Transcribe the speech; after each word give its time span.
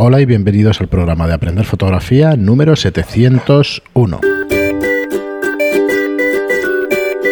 Hola 0.00 0.20
y 0.20 0.26
bienvenidos 0.26 0.80
al 0.80 0.86
programa 0.86 1.26
de 1.26 1.34
Aprender 1.34 1.64
Fotografía 1.64 2.36
número 2.36 2.76
701. 2.76 4.20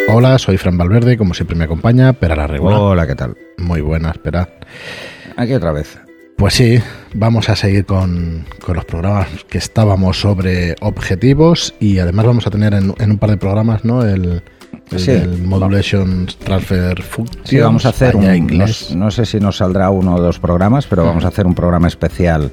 Hola, 0.09 0.37
soy 0.37 0.57
Fran 0.57 0.77
Valverde, 0.77 1.15
como 1.17 1.33
siempre 1.33 1.55
me 1.55 1.63
acompaña 1.63 2.11
Pera 2.11 2.35
la 2.35 2.45
Regula. 2.45 2.77
Hola, 2.77 3.07
¿qué 3.07 3.15
tal? 3.15 3.37
Muy 3.57 3.79
buena, 3.79 4.11
espera. 4.11 4.49
Aquí 5.37 5.53
otra 5.53 5.71
vez. 5.71 5.97
Pues 6.35 6.55
sí, 6.55 6.79
vamos 7.13 7.47
a 7.47 7.55
seguir 7.55 7.85
con, 7.85 8.43
con 8.61 8.75
los 8.75 8.83
programas 8.83 9.29
que 9.45 9.59
estábamos 9.59 10.19
sobre 10.19 10.75
objetivos 10.81 11.73
y 11.79 11.99
además 11.99 12.25
vamos 12.25 12.47
a 12.47 12.49
tener 12.49 12.73
en, 12.73 12.93
en 12.99 13.11
un 13.11 13.17
par 13.17 13.29
de 13.29 13.37
programas, 13.37 13.85
¿no? 13.85 14.03
El, 14.03 14.43
el 14.91 14.99
Sí. 14.99 15.43
Modulation 15.45 16.27
Transfer 16.43 17.01
Function. 17.01 17.45
Sí, 17.45 17.59
vamos 17.59 17.85
a 17.85 17.89
hacer 17.89 18.15
un. 18.15 18.25
No, 18.25 18.33
inglés. 18.33 18.95
no 18.95 19.11
sé 19.11 19.25
si 19.25 19.39
nos 19.39 19.57
saldrá 19.57 19.89
uno 19.89 20.15
o 20.15 20.21
dos 20.21 20.39
programas, 20.39 20.87
pero 20.87 21.03
vamos 21.03 21.25
a 21.25 21.29
hacer 21.29 21.45
un 21.45 21.55
programa 21.55 21.87
especial 21.87 22.51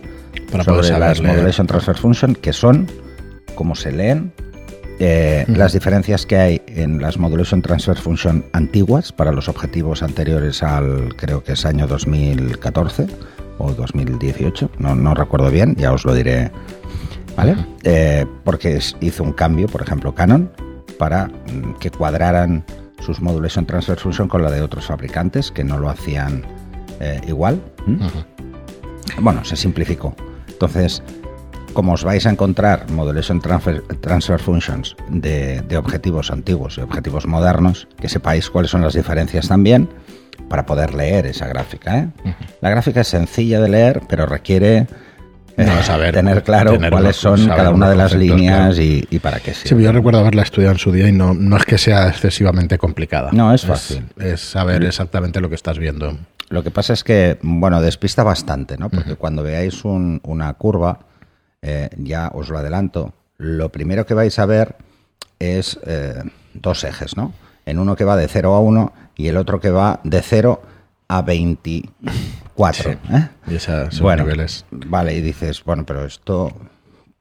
Para 0.51 0.65
sobre 0.65 0.91
las. 0.99 1.21
Modulation 1.21 1.67
Transfer 1.67 1.97
Function, 1.97 2.35
que 2.35 2.53
son, 2.53 2.87
cómo 3.55 3.75
se 3.75 3.93
leen, 3.93 4.33
eh, 4.99 5.45
las 5.49 5.73
diferencias 5.73 6.25
que 6.27 6.37
hay 6.37 6.63
en 6.67 7.01
las 7.01 7.19
Modulation 7.19 7.63
Transfer 7.63 7.97
Function 7.97 8.45
antiguas 8.53 9.13
para 9.13 9.33
los 9.33 9.49
objetivos 9.49 10.03
anteriores 10.03 10.63
al, 10.63 11.15
creo 11.17 11.43
que 11.43 11.53
es 11.53 11.65
año 11.67 11.87
2014 11.87 13.07
o 13.59 13.73
2018, 13.73 14.71
no, 14.79 14.95
no 14.95 15.15
recuerdo 15.15 15.51
bien, 15.51 15.75
ya 15.77 15.93
os 15.93 16.05
lo 16.05 16.15
diré. 16.15 16.51
¿Vale? 17.37 17.57
Eh, 17.83 18.25
porque 18.45 18.79
hizo 19.01 19.25
un 19.25 19.33
cambio, 19.33 19.67
por 19.67 19.83
ejemplo, 19.83 20.15
Canon, 20.15 20.51
para 20.99 21.27
mm, 21.27 21.75
que 21.81 21.91
cuadraran 21.91 22.65
sus 23.01 23.21
Modulation 23.21 23.67
Transfer 23.67 23.99
Function 23.99 24.29
con 24.29 24.43
la 24.43 24.51
de 24.51 24.63
otros 24.63 24.87
fabricantes 24.87 25.51
que 25.51 25.65
no 25.65 25.79
lo 25.79 25.91
hacían 25.91 26.45
eh, 27.01 27.21
igual. 27.27 27.61
Bueno, 29.21 29.45
se 29.45 29.57
simplificó. 29.57 30.15
Entonces, 30.49 31.03
como 31.75 31.93
os 31.93 32.05
vais 32.05 32.25
a 32.27 32.31
encontrar 32.31 32.91
Modulation 32.91 33.41
Transfer, 33.41 33.83
transfer 34.01 34.41
Functions 34.41 34.97
de, 35.11 35.61
de 35.63 35.77
objetivos 35.77 36.31
antiguos 36.31 36.79
y 36.79 36.81
objetivos 36.81 37.27
modernos, 37.27 37.89
que 38.01 38.09
sepáis 38.09 38.49
cuáles 38.49 38.71
son 38.71 38.81
las 38.81 38.95
diferencias 38.95 39.49
también 39.49 39.89
para 40.49 40.67
poder 40.67 40.95
leer 40.95 41.27
esa 41.27 41.47
gráfica. 41.47 41.99
¿eh? 41.99 42.09
La 42.61 42.71
gráfica 42.71 43.01
es 43.01 43.09
sencilla 43.09 43.61
de 43.61 43.69
leer, 43.69 44.03
pero 44.09 44.27
requiere 44.27 44.87
No, 45.57 45.83
saber, 45.83 46.15
tener 46.15 46.43
claro 46.43 46.73
tener 46.73 46.91
cuáles 46.91 47.17
son 47.17 47.47
cada 47.47 47.71
una 47.71 47.89
de 47.91 47.97
las 47.97 48.15
líneas 48.15 48.75
claro. 48.77 48.83
y, 48.83 49.07
y 49.11 49.19
para 49.21 49.41
qué 49.41 49.55
Sí, 49.55 49.69
sirve. 49.69 49.83
yo 49.85 49.93
recuerdo 49.93 50.21
haberla 50.21 50.43
estudiado 50.43 50.73
en 50.73 50.79
su 50.79 50.91
día 50.93 51.09
y 51.09 51.13
no, 51.13 51.33
no 51.35 51.57
es 51.57 51.65
que 51.65 51.79
sea 51.79 52.09
excesivamente 52.09 52.77
complicada. 52.79 53.31
No, 53.33 53.53
es 53.55 53.65
fácil. 53.65 54.05
Es, 54.19 54.41
saber 54.41 54.83
exactamente 54.85 55.41
lo 55.41 55.49
que 55.49 55.55
estás 55.55 55.79
viendo. 55.79 56.17
Lo 56.49 56.63
que 56.63 56.71
pasa 56.71 56.93
es 56.93 57.05
que, 57.05 57.39
bueno, 57.43 57.81
despista 57.81 58.23
bastante, 58.23 58.77
¿no? 58.77 58.91
Porque 58.91 59.15
cuando 59.17 59.43
veáis 59.43 59.85
un- 59.85 60.21
una 60.25 60.53
curva, 60.55 61.01
eh, 61.63 61.89
ya 61.99 62.31
os 62.35 62.49
lo 62.51 62.59
adelanto, 62.59 63.15
lo 63.39 63.71
primero 63.71 64.05
que 64.07 64.15
vais 64.15 64.39
a 64.39 64.47
ver 64.47 64.77
es 65.39 65.79
eh, 65.87 66.23
dos 66.53 66.85
ejes, 66.85 67.17
¿no? 67.17 67.33
En 67.67 67.79
uno 67.79 67.97
que 67.97 68.05
va 68.05 68.17
de 68.17 68.29
0 68.29 68.55
a 68.55 68.61
1 68.61 68.93
y 69.17 69.29
el 69.29 69.37
otro 69.37 69.61
que 69.61 69.71
va 69.71 70.01
de 70.05 70.21
0 70.21 70.63
a 71.09 71.23
24. 72.57 72.93
Sí. 72.93 72.99
¿eh? 73.13 73.29
Y 73.49 73.55
esos 73.57 74.01
Bueno, 74.01 74.25
niveles. 74.25 74.65
vale, 74.71 75.15
y 75.15 75.21
dices, 75.21 75.63
bueno, 75.65 75.85
pero 75.85 76.05
esto, 76.05 76.53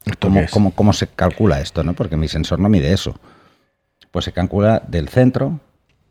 ¿Esto 0.05 0.27
¿cómo, 0.27 0.41
cómo- 0.51 0.71
cómo 0.71 0.93
se 0.93 1.07
calcula 1.07 1.59
esto, 1.61 1.83
no? 1.83 1.93
Porque 1.93 2.17
mi 2.17 2.27
sensor 2.27 2.59
no 2.59 2.69
mide 2.69 2.91
eso. 2.93 3.19
Pues 4.11 4.25
se 4.25 4.31
calcula 4.31 4.83
del 4.87 5.09
centro 5.09 5.59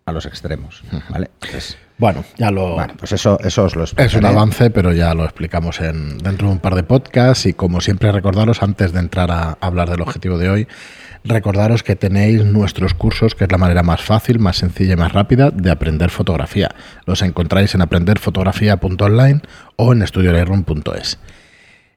a 0.06 0.12
los 0.12 0.26
extremos, 0.26 0.82
¿vale? 1.08 1.30
Entonces, 1.34 1.78
Bueno, 2.02 2.24
ya 2.36 2.50
lo. 2.50 2.74
bueno, 2.74 2.94
pues 2.98 3.12
eso, 3.12 3.38
eso 3.44 3.62
os 3.62 3.76
lo 3.76 3.84
Es 3.84 3.92
un 3.92 4.00
explicaré. 4.00 4.34
avance, 4.34 4.70
pero 4.70 4.92
ya 4.92 5.14
lo 5.14 5.22
explicamos 5.22 5.80
en, 5.80 6.18
dentro 6.18 6.48
de 6.48 6.54
un 6.54 6.58
par 6.58 6.74
de 6.74 6.82
podcasts 6.82 7.46
y 7.46 7.52
como 7.52 7.80
siempre 7.80 8.10
recordaros, 8.10 8.60
antes 8.60 8.92
de 8.92 8.98
entrar 8.98 9.30
a 9.30 9.56
hablar 9.60 9.88
del 9.88 10.00
objetivo 10.00 10.36
de 10.36 10.50
hoy, 10.50 10.68
recordaros 11.22 11.84
que 11.84 11.94
tenéis 11.94 12.44
nuestros 12.44 12.94
cursos, 12.94 13.36
que 13.36 13.44
es 13.44 13.52
la 13.52 13.56
manera 13.56 13.84
más 13.84 14.02
fácil, 14.02 14.40
más 14.40 14.56
sencilla 14.56 14.94
y 14.94 14.96
más 14.96 15.12
rápida 15.12 15.52
de 15.52 15.70
aprender 15.70 16.10
fotografía. 16.10 16.70
Los 17.06 17.22
encontráis 17.22 17.72
en 17.76 17.82
aprenderfotografía.online 17.82 19.42
o 19.76 19.92
en 19.92 20.02
estudiolightroom.es. 20.02 21.20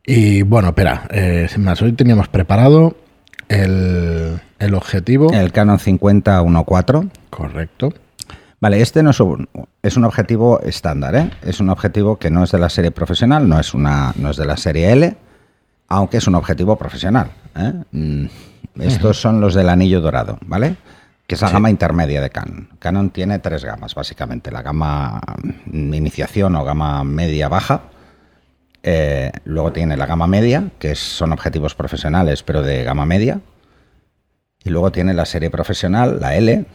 Y 0.05 0.43
bueno, 0.43 0.67
espera, 0.67 1.07
eh, 1.09 1.47
sin 1.49 1.63
más, 1.63 1.81
hoy 1.81 1.93
teníamos 1.93 2.27
preparado 2.27 2.95
el, 3.49 4.39
el 4.59 4.75
objetivo. 4.75 5.33
El 5.33 5.51
Canon 5.51 5.79
50 5.79 6.43
1.4. 6.43 7.09
Correcto. 7.31 7.91
Vale, 8.59 8.81
este 8.81 9.03
no 9.03 9.11
es 9.11 9.19
un, 9.19 9.47
es 9.83 9.97
un 9.97 10.05
objetivo 10.05 10.59
estándar, 10.61 11.15
¿eh? 11.15 11.29
Es 11.43 11.59
un 11.59 11.69
objetivo 11.69 12.17
que 12.17 12.29
no 12.29 12.43
es 12.43 12.51
de 12.51 12.59
la 12.59 12.69
serie 12.69 12.91
profesional, 12.91 13.47
no 13.47 13.59
es, 13.59 13.73
una, 13.73 14.13
no 14.17 14.29
es 14.31 14.37
de 14.37 14.45
la 14.45 14.57
serie 14.57 14.91
L, 14.93 15.17
aunque 15.87 16.17
es 16.17 16.27
un 16.27 16.35
objetivo 16.35 16.75
profesional. 16.77 17.31
¿eh? 17.55 17.73
Mm, 17.91 18.25
Estos 18.79 19.19
son 19.19 19.41
los 19.41 19.53
del 19.53 19.69
anillo 19.69 20.01
dorado, 20.01 20.37
¿vale? 20.45 20.77
Que 21.27 21.35
es 21.35 21.41
la 21.41 21.49
gama 21.49 21.69
intermedia 21.69 22.21
de 22.21 22.29
Canon. 22.29 22.69
Canon 22.79 23.09
tiene 23.09 23.39
tres 23.39 23.65
gamas, 23.65 23.95
básicamente. 23.95 24.51
La 24.51 24.61
gama 24.61 25.19
iniciación 25.71 26.55
o 26.55 26.63
gama 26.63 27.03
media-baja. 27.03 27.81
Eh, 28.83 29.31
luego 29.43 29.71
tiene 29.71 29.97
la 29.97 30.05
gama 30.05 30.27
media, 30.27 30.69
que 30.77 30.93
son 30.93 31.31
objetivos 31.31 31.73
profesionales, 31.73 32.43
pero 32.43 32.61
de 32.61 32.83
gama 32.83 33.07
media. 33.07 33.41
Y 34.63 34.69
luego 34.69 34.91
tiene 34.91 35.15
la 35.15 35.25
serie 35.25 35.49
profesional, 35.49 36.19
la 36.21 36.35
L, 36.35 36.65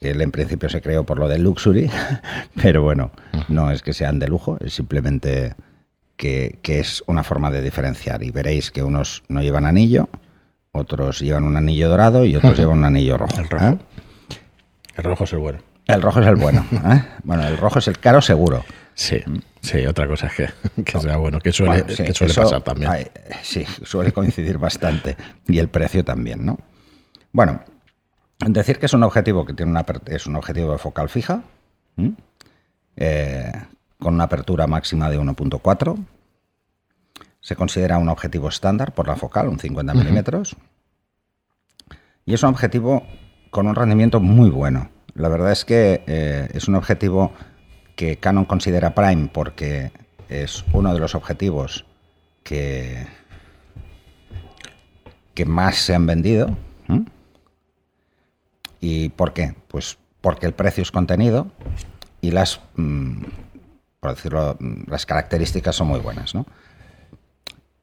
que 0.00 0.10
él 0.10 0.20
en 0.22 0.30
principio 0.30 0.68
se 0.70 0.80
creó 0.80 1.04
por 1.04 1.18
lo 1.18 1.28
del 1.28 1.42
luxury, 1.42 1.90
pero 2.62 2.82
bueno, 2.82 3.10
no 3.48 3.70
es 3.70 3.82
que 3.82 3.92
sean 3.92 4.18
de 4.18 4.28
lujo, 4.28 4.56
es 4.60 4.72
simplemente 4.72 5.54
que, 6.16 6.58
que 6.62 6.80
es 6.80 7.04
una 7.06 7.22
forma 7.22 7.50
de 7.50 7.60
diferenciar. 7.60 8.22
Y 8.22 8.30
veréis 8.30 8.70
que 8.70 8.82
unos 8.82 9.22
no 9.28 9.42
llevan 9.42 9.66
anillo, 9.66 10.08
otros 10.72 11.20
llevan 11.20 11.44
un 11.44 11.56
anillo 11.56 11.88
dorado 11.90 12.24
y 12.24 12.34
otros 12.34 12.56
llevan 12.58 12.78
un 12.78 12.84
anillo 12.86 13.18
rojo. 13.18 13.38
El 13.40 13.48
rojo. 13.48 13.64
¿eh? 13.66 13.78
El 14.96 15.04
rojo 15.04 15.24
es 15.24 15.32
el 15.34 15.38
bueno. 15.38 15.58
El 15.86 16.02
rojo 16.02 16.20
es 16.20 16.26
el 16.26 16.36
bueno. 16.36 16.64
¿eh? 16.72 17.04
Bueno, 17.24 17.46
el 17.46 17.58
rojo 17.58 17.78
es 17.78 17.88
el 17.88 17.98
caro 17.98 18.22
seguro. 18.22 18.64
Sí, 18.94 19.18
sí, 19.60 19.84
otra 19.86 20.06
cosa 20.08 20.26
es 20.26 20.34
que, 20.34 20.82
que 20.82 20.98
sea 20.98 21.16
bueno, 21.16 21.38
que 21.40 21.52
suele, 21.52 21.82
Bueno, 21.82 21.94
sí, 21.96 22.04
que 22.04 22.12
suele 22.14 22.32
eso, 22.32 22.42
pasar 22.42 22.62
también. 22.62 22.90
ay, 22.90 23.06
sí, 23.42 23.64
suele 23.82 24.12
coincidir 24.12 24.58
bastante. 24.58 25.16
Y 25.46 25.58
el 25.58 25.68
precio 25.68 26.04
también, 26.04 26.44
¿no? 26.44 26.58
Bueno, 27.32 27.62
decir 28.46 28.78
que 28.78 28.86
es 28.86 28.94
un 28.94 29.02
objetivo 29.02 29.44
que 29.44 29.52
tiene 29.52 29.70
una 29.70 29.84
es 30.06 30.26
un 30.26 30.36
objetivo 30.36 30.72
de 30.72 30.78
focal 30.78 31.08
fija. 31.08 31.42
Eh, 32.96 33.52
con 33.98 34.14
una 34.14 34.24
apertura 34.24 34.66
máxima 34.66 35.10
de 35.10 35.20
1.4. 35.20 36.04
Se 37.40 37.56
considera 37.56 37.98
un 37.98 38.08
objetivo 38.08 38.48
estándar 38.48 38.92
por 38.92 39.08
la 39.08 39.16
focal, 39.16 39.48
un 39.48 39.58
50 39.58 39.94
milímetros. 39.94 40.56
Y 42.24 42.34
es 42.34 42.42
un 42.42 42.50
objetivo 42.50 43.06
con 43.50 43.66
un 43.66 43.74
rendimiento 43.74 44.20
muy 44.20 44.50
bueno. 44.50 44.90
La 45.14 45.28
verdad 45.28 45.52
es 45.52 45.64
que 45.64 46.02
eh, 46.06 46.48
es 46.52 46.68
un 46.68 46.76
objetivo 46.76 47.32
que 47.96 48.16
Canon 48.16 48.44
considera 48.44 48.94
prime 48.94 49.28
porque 49.32 49.92
es 50.28 50.64
uno 50.72 50.94
de 50.94 51.00
los 51.00 51.14
objetivos 51.14 51.84
que, 52.42 53.06
que 55.34 55.44
más 55.44 55.76
se 55.76 55.94
han 55.94 56.06
vendido. 56.06 56.56
¿Y 58.80 59.10
por 59.10 59.32
qué? 59.32 59.54
Pues 59.68 59.98
porque 60.20 60.46
el 60.46 60.52
precio 60.52 60.82
es 60.82 60.90
contenido 60.90 61.48
y 62.20 62.30
las, 62.30 62.60
mm, 62.76 63.22
por 64.00 64.14
decirlo, 64.14 64.56
mm, 64.58 64.90
las 64.90 65.06
características 65.06 65.76
son 65.76 65.88
muy 65.88 66.00
buenas. 66.00 66.34
¿no? 66.34 66.46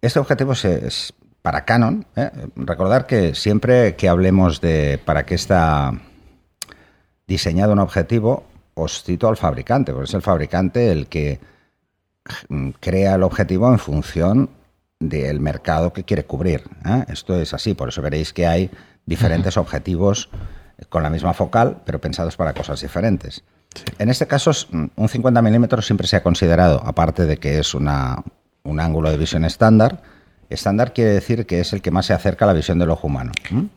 Este 0.02 0.20
objetivo 0.20 0.54
es, 0.54 0.66
es 0.66 1.14
para 1.42 1.66
Canon. 1.66 2.06
¿eh? 2.16 2.30
Recordar 2.56 3.08
que 3.08 3.34
siempre 3.36 3.96
que 3.96 4.10
hablemos 4.10 4.62
de 4.62 5.00
para 5.04 5.26
qué 5.26 5.36
está 5.36 5.94
diseñado 7.28 7.74
un 7.74 7.80
objetivo, 7.80 8.46
os 8.74 9.04
cito 9.04 9.28
al 9.28 9.38
fabricante, 9.38 9.92
porque 9.92 10.06
es 10.06 10.14
el 10.14 10.22
fabricante 10.22 10.92
el 10.92 11.08
que 11.08 11.40
mm, 12.50 12.70
crea 12.80 13.16
el 13.16 13.24
objetivo 13.24 13.72
en 13.72 13.80
función 13.80 14.50
del 15.00 15.40
mercado 15.40 15.94
que 15.94 16.04
quiere 16.04 16.26
cubrir. 16.26 16.64
¿eh? 16.86 17.06
Esto 17.08 17.40
es 17.40 17.54
así, 17.54 17.74
por 17.74 17.90
eso 17.90 18.02
veréis 18.02 18.34
que 18.34 18.48
hay 18.48 18.72
diferentes 19.06 19.58
objetivos 19.58 20.30
con 20.90 21.04
la 21.04 21.10
misma 21.10 21.34
focal, 21.34 21.78
pero 21.86 22.00
pensados 22.00 22.36
para 22.38 22.54
cosas 22.54 22.82
diferentes. 22.82 23.44
En 24.00 24.10
este 24.10 24.28
caso, 24.28 24.52
mm, 24.72 24.86
un 24.96 25.10
50 25.10 25.42
milímetros 25.42 25.86
siempre 25.86 26.08
se 26.08 26.16
ha 26.16 26.24
considerado, 26.24 26.82
aparte 26.86 27.26
de 27.26 27.38
que 27.38 27.60
es 27.60 27.74
una, 27.74 28.24
un 28.64 28.80
ángulo 28.80 29.10
de 29.10 29.18
visión 29.18 29.46
estándar, 29.46 30.02
estándar 30.50 30.94
quiere 30.94 31.12
decir 31.12 31.46
que 31.46 31.60
es 31.60 31.74
el 31.74 31.82
que 31.82 31.92
más 31.92 32.06
se 32.06 32.14
acerca 32.14 32.46
a 32.46 32.48
la 32.48 32.54
visión 32.54 32.80
del 32.80 32.90
ojo 32.90 33.08
humano. 33.08 33.32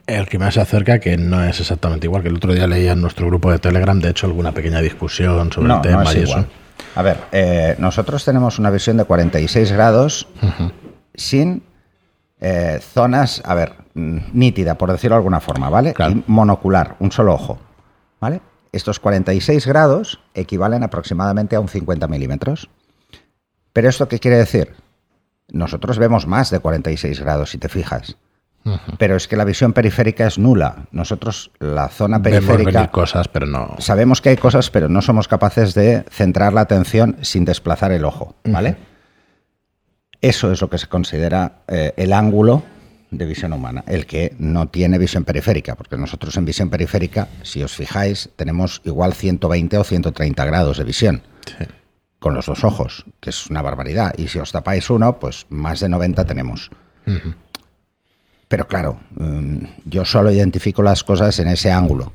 El 0.06 0.29
que 0.29 0.38
más 0.38 0.55
se 0.55 0.61
acerca, 0.61 1.00
que 1.00 1.17
no 1.17 1.43
es 1.43 1.58
exactamente 1.61 2.06
igual, 2.06 2.23
que 2.23 2.29
el 2.29 2.37
otro 2.37 2.52
día 2.52 2.67
leía 2.67 2.93
en 2.93 3.00
nuestro 3.00 3.26
grupo 3.26 3.50
de 3.50 3.58
Telegram, 3.58 3.99
de 3.99 4.11
hecho, 4.11 4.26
alguna 4.26 4.53
pequeña 4.53 4.81
discusión 4.81 5.53
sobre 5.53 5.73
el 5.75 5.81
tema 5.81 6.05
es 6.05 6.14
y 6.14 6.19
igual. 6.20 6.41
eso. 6.41 6.49
A 6.94 7.03
ver, 7.03 7.19
eh, 7.32 7.76
nosotros 7.79 8.25
tenemos 8.25 8.58
una 8.58 8.70
visión 8.70 8.96
de 8.96 9.05
46 9.05 9.73
grados 9.73 10.29
sin 11.14 11.62
eh, 12.40 12.81
zonas, 12.81 13.42
a 13.44 13.54
ver, 13.54 13.75
mm, 13.94 14.19
nítida, 14.32 14.76
por 14.76 14.90
decirlo 14.90 15.16
de 15.16 15.19
alguna 15.19 15.40
forma, 15.40 15.70
¿vale? 15.70 15.94
Claro. 15.94 16.12
Y 16.12 16.25
monocular, 16.26 16.96
un 16.98 17.12
solo 17.12 17.34
ojo, 17.34 17.58
¿vale? 18.20 18.40
Estos 18.72 19.00
46 19.00 19.66
grados 19.66 20.20
equivalen 20.34 20.82
aproximadamente 20.82 21.56
a 21.56 21.60
un 21.60 21.69
50 21.69 22.06
milímetros. 22.08 22.70
¿Pero 23.72 23.88
esto 23.88 24.08
qué 24.08 24.19
quiere 24.19 24.37
decir? 24.37 24.75
nosotros 25.52 25.98
vemos 25.98 26.26
más 26.26 26.50
de 26.50 26.60
46 26.60 27.20
grados, 27.20 27.50
si 27.50 27.58
te 27.58 27.69
fijas. 27.69 28.16
Pero 28.98 29.16
es 29.16 29.26
que 29.26 29.36
la 29.36 29.44
visión 29.44 29.72
periférica 29.72 30.26
es 30.26 30.38
nula. 30.38 30.84
Nosotros, 30.93 31.50
la 31.60 31.88
zona 31.88 32.22
periférica. 32.22 32.88
cosas, 32.88 33.26
pero 33.26 33.46
no. 33.46 33.76
Sabemos 33.78 34.20
que 34.20 34.28
hay 34.28 34.36
cosas, 34.36 34.70
pero 34.70 34.88
no 34.88 35.00
somos 35.00 35.28
capaces 35.28 35.72
de 35.72 36.04
centrar 36.10 36.52
la 36.52 36.60
atención 36.60 37.16
sin 37.22 37.46
desplazar 37.46 37.90
el 37.93 38.04
ojo. 38.04 38.34
¿Vale? 38.44 38.76
Eso 40.20 40.52
es 40.52 40.61
lo 40.61 40.69
que 40.69 40.78
se 40.78 40.87
considera 40.87 41.62
eh, 41.67 41.93
el 41.96 42.12
ángulo 42.12 42.62
de 43.11 43.26
visión 43.26 43.52
humana, 43.52 43.82
el 43.87 44.06
que 44.06 44.34
no 44.38 44.69
tiene 44.69 44.99
visión 44.99 45.25
periférica, 45.25 45.75
porque 45.75 45.96
nosotros 45.96 46.37
en 46.37 46.44
visión 46.44 46.70
periférica, 46.70 47.28
si 47.43 47.62
os 47.62 47.75
fijáis, 47.75 48.31
tenemos 48.37 48.82
igual 48.84 49.14
120 49.14 49.78
o 49.78 49.84
130 49.84 50.44
grados 50.44 50.78
de 50.78 50.84
visión. 50.84 51.22
Con 52.19 52.34
los 52.34 52.46
dos 52.46 52.64
ojos, 52.64 53.06
que 53.19 53.31
es 53.31 53.46
una 53.46 53.62
barbaridad. 53.62 54.12
Y 54.19 54.28
si 54.28 54.38
os 54.38 54.52
tapáis 54.52 54.90
uno, 54.90 55.19
pues 55.19 55.46
más 55.49 55.81
de 55.81 55.88
90 55.88 56.26
tenemos. 56.26 56.70
Pero 58.46 58.69
claro, 58.69 59.00
mm, 59.17 59.64
yo 59.87 60.05
solo 60.05 60.31
identifico 60.31 60.82
las 60.82 61.02
cosas 61.02 61.38
en 61.38 61.49
ese 61.49 61.70
ángulo. 61.70 62.12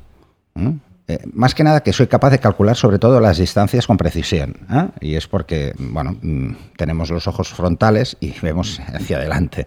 Eh, 1.08 1.20
más 1.32 1.54
que 1.54 1.62
nada 1.62 1.82
que 1.82 1.92
soy 1.92 2.08
capaz 2.08 2.30
de 2.30 2.40
calcular 2.40 2.76
sobre 2.76 2.98
todo 2.98 3.20
las 3.20 3.38
distancias 3.38 3.86
con 3.86 3.96
precisión. 3.96 4.56
¿eh? 4.70 4.88
Y 5.00 5.14
es 5.14 5.28
porque, 5.28 5.72
bueno, 5.78 6.16
mm, 6.20 6.74
tenemos 6.76 7.10
los 7.10 7.26
ojos 7.26 7.48
frontales 7.48 8.16
y 8.20 8.34
vemos 8.42 8.80
hacia 8.80 9.18
adelante. 9.18 9.66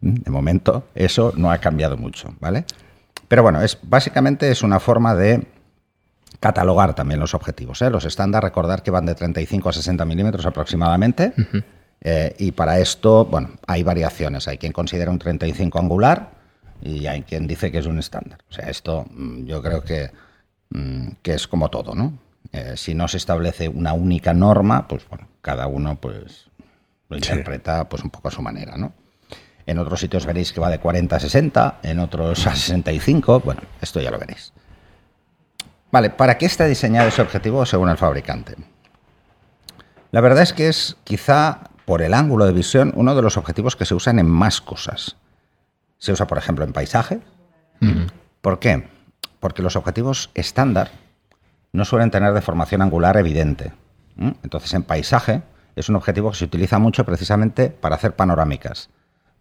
De 0.00 0.30
momento, 0.30 0.88
eso 0.94 1.32
no 1.36 1.52
ha 1.52 1.58
cambiado 1.58 1.96
mucho, 1.96 2.34
¿vale? 2.40 2.64
Pero 3.28 3.44
bueno, 3.44 3.62
es, 3.62 3.78
básicamente 3.82 4.50
es 4.50 4.62
una 4.62 4.80
forma 4.80 5.14
de 5.14 5.46
catalogar 6.42 6.94
también 6.94 7.20
los 7.20 7.34
objetivos. 7.34 7.80
¿eh? 7.82 7.88
Los 7.88 8.04
estándar, 8.04 8.42
recordar 8.42 8.82
que 8.82 8.90
van 8.90 9.06
de 9.06 9.14
35 9.14 9.68
a 9.68 9.72
60 9.72 10.04
milímetros 10.04 10.44
aproximadamente. 10.44 11.32
Eh, 12.00 12.34
y 12.38 12.50
para 12.50 12.80
esto, 12.80 13.24
bueno, 13.26 13.50
hay 13.66 13.84
variaciones. 13.84 14.48
Hay 14.48 14.58
quien 14.58 14.72
considera 14.72 15.12
un 15.12 15.20
35 15.20 15.78
angular 15.78 16.32
y 16.82 17.06
hay 17.06 17.22
quien 17.22 17.46
dice 17.46 17.70
que 17.70 17.78
es 17.78 17.86
un 17.86 18.00
estándar. 18.00 18.40
O 18.50 18.52
sea, 18.52 18.68
esto 18.68 19.06
mm, 19.08 19.44
yo 19.44 19.62
creo 19.62 19.82
que, 19.82 20.10
mm, 20.10 20.10
que 21.22 21.34
es 21.34 21.46
como 21.46 21.68
todo, 21.68 21.94
¿no? 21.94 22.18
Eh, 22.52 22.74
si 22.76 22.94
no 22.94 23.08
se 23.08 23.16
establece 23.16 23.68
una 23.68 23.92
única 23.92 24.34
norma, 24.34 24.88
pues 24.88 25.08
bueno, 25.08 25.28
cada 25.40 25.66
uno 25.66 25.96
pues 25.96 26.50
lo 27.08 27.16
interpreta 27.16 27.88
pues 27.88 28.02
un 28.02 28.10
poco 28.10 28.28
a 28.28 28.30
su 28.30 28.42
manera, 28.42 28.76
¿no? 28.76 28.92
En 29.64 29.78
otros 29.78 30.00
sitios 30.00 30.26
veréis 30.26 30.52
que 30.52 30.60
va 30.60 30.70
de 30.70 30.78
40 30.78 31.16
a 31.16 31.20
60, 31.20 31.78
en 31.82 31.98
otros 32.00 32.46
a 32.46 32.54
65. 32.54 33.40
Bueno, 33.40 33.62
esto 33.80 34.00
ya 34.00 34.10
lo 34.10 34.18
veréis. 34.18 34.52
Vale, 35.90 36.10
¿para 36.10 36.36
qué 36.38 36.46
está 36.46 36.66
diseñado 36.66 37.08
ese 37.08 37.22
objetivo 37.22 37.64
según 37.64 37.88
el 37.88 37.96
fabricante? 37.96 38.56
La 40.10 40.20
verdad 40.20 40.42
es 40.42 40.52
que 40.52 40.68
es 40.68 40.96
quizá 41.04 41.70
por 41.84 42.02
el 42.02 42.14
ángulo 42.14 42.44
de 42.44 42.52
visión, 42.52 42.92
uno 42.96 43.14
de 43.14 43.22
los 43.22 43.36
objetivos 43.36 43.76
que 43.76 43.84
se 43.84 43.94
usan 43.94 44.18
en 44.18 44.26
más 44.26 44.60
cosas. 44.60 45.16
Se 45.98 46.12
usa, 46.12 46.26
por 46.26 46.38
ejemplo, 46.38 46.64
en 46.64 46.72
paisaje. 46.72 47.20
¿Por 48.40 48.58
qué? 48.58 48.88
Porque 49.42 49.60
los 49.60 49.74
objetivos 49.74 50.30
estándar 50.34 50.92
no 51.72 51.84
suelen 51.84 52.12
tener 52.12 52.32
deformación 52.32 52.80
angular 52.80 53.16
evidente. 53.16 53.72
Entonces, 54.16 54.72
en 54.72 54.84
paisaje 54.84 55.42
es 55.74 55.88
un 55.88 55.96
objetivo 55.96 56.30
que 56.30 56.36
se 56.36 56.44
utiliza 56.44 56.78
mucho 56.78 57.04
precisamente 57.04 57.68
para 57.68 57.96
hacer 57.96 58.14
panorámicas, 58.14 58.88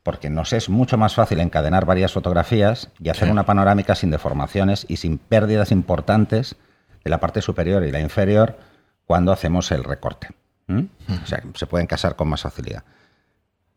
porque 0.02 0.32
nos 0.32 0.54
es 0.54 0.70
mucho 0.70 0.98
más 0.98 1.14
fácil 1.14 1.40
encadenar 1.40 1.86
varias 1.86 2.14
fotografías 2.14 2.90
y 3.00 3.10
hacer 3.10 3.30
una 3.30 3.46
panorámica 3.46 3.94
sin 3.94 4.10
deformaciones 4.10 4.88
y 4.90 4.98
sin 4.98 5.20
pérdidas 5.20 5.72
importantes 5.72 6.56
de 7.04 7.12
la 7.12 7.20
parte 7.20 7.44
superior 7.44 7.84
y 7.84 7.92
la 7.92 8.00
inferior 8.00 8.58
cuando 9.06 9.32
hacemos 9.32 9.72
el 9.72 9.84
recorte. 9.84 10.30
O 10.68 11.28
sea, 11.28 11.44
se 11.54 11.68
pueden 11.68 11.86
casar 11.86 12.16
con 12.16 12.28
más 12.28 12.42
facilidad. 12.42 12.84